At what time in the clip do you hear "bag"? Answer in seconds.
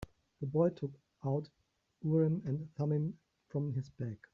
3.91-4.17